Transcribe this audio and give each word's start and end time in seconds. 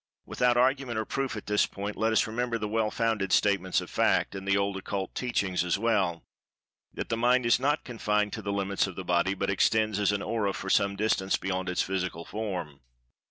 Without 0.25 0.57
argument, 0.57 0.97
or 0.97 1.05
proof 1.05 1.37
at 1.37 1.45
this 1.45 1.67
point, 1.67 1.95
let 1.95 2.11
us 2.11 2.25
remember 2.25 2.57
the 2.57 2.67
well 2.67 2.89
founded 2.89 3.31
statements 3.31 3.81
of 3.81 3.89
fact—and 3.91 4.47
the 4.47 4.57
old 4.57 4.75
occult 4.77 5.13
teachings 5.13 5.63
as 5.63 5.77
well—that 5.77 7.09
the 7.09 7.15
Mind 7.17 7.45
is 7.45 7.59
not 7.59 7.83
confined 7.83 8.33
to 8.33 8.41
the 8.41 8.51
limits 8.51 8.87
of 8.87 8.95
the 8.95 9.05
body, 9.05 9.35
but 9.35 9.51
extends 9.51 9.99
as 9.99 10.11
an 10.11 10.23
"Aura" 10.23 10.53
for 10.53 10.71
some 10.71 10.95
distance 10.95 11.37
beyond 11.37 11.67
the 11.67 11.75
physical 11.75 12.25
form. 12.25 12.81